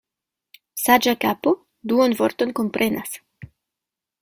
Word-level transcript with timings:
Saĝa 0.83 1.13
kapo 1.25 1.53
duonvorton 1.93 2.57
komprenas. 2.61 3.17